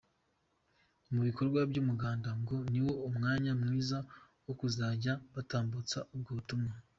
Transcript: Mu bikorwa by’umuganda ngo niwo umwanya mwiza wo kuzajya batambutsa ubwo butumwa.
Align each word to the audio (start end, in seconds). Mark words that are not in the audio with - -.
Mu 1.11 1.19
bikorwa 1.27 1.59
by’umuganda 1.71 2.29
ngo 2.41 2.55
niwo 2.71 2.93
umwanya 3.07 3.51
mwiza 3.61 3.97
wo 4.45 4.53
kuzajya 4.59 5.13
batambutsa 5.33 5.99
ubwo 6.15 6.29
butumwa. 6.37 6.73